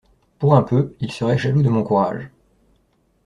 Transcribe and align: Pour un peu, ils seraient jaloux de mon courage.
Pour 0.39 0.55
un 0.55 0.63
peu, 0.63 0.95
ils 0.99 1.11
seraient 1.11 1.37
jaloux 1.37 1.61
de 1.61 1.69
mon 1.69 1.83
courage. 1.83 2.31